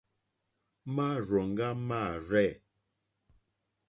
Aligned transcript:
Márzòŋɡá 0.95 1.67
mâ 1.87 2.01
rzɛ̂. 2.27 2.49